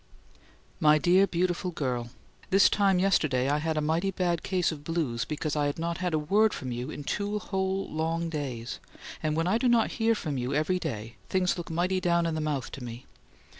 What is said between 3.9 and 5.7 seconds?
bad case of blues because I